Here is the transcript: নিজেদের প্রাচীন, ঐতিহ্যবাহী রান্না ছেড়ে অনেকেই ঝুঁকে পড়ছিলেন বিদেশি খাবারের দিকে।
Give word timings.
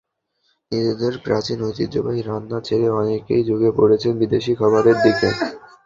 নিজেদের 0.71 1.13
প্রাচীন, 1.25 1.57
ঐতিহ্যবাহী 1.67 2.21
রান্না 2.21 2.57
ছেড়ে 2.67 2.87
অনেকেই 2.99 3.41
ঝুঁকে 3.47 3.69
পড়ছিলেন 3.77 4.15
বিদেশি 4.21 4.51
খাবারের 4.55 4.97
দিকে। 5.05 5.29